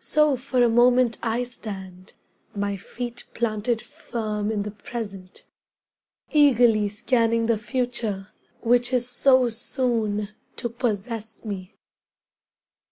[0.00, 2.14] So for a moment I stand,
[2.56, 5.44] my feet planted firm in the present,
[6.32, 11.76] Eagerly scanning the future which is so soon to possess me.